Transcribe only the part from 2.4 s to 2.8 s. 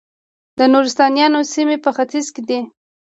دي